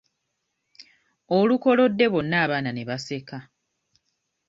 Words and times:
Olukolodde 1.37 2.05
bonna 2.13 2.37
abaana 2.45 2.71
ne 2.73 2.83
baseka. 2.89 3.37